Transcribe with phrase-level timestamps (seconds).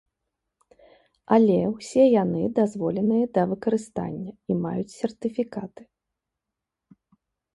[1.35, 5.83] Але ўсе яны дазволеныя да выкарыстання і маюць сертыфікаты.